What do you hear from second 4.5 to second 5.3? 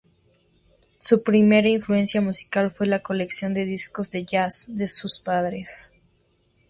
de sus